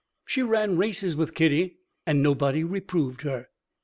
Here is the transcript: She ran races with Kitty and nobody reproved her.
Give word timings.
She 0.25 0.41
ran 0.41 0.77
races 0.77 1.15
with 1.15 1.35
Kitty 1.35 1.77
and 2.07 2.23
nobody 2.23 2.63
reproved 2.63 3.21
her. 3.21 3.49